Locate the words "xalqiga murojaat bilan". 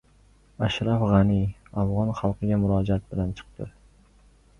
2.21-3.35